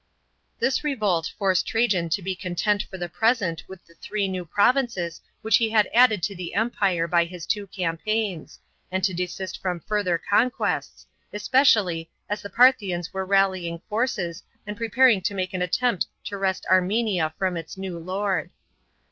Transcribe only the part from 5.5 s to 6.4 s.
he had added to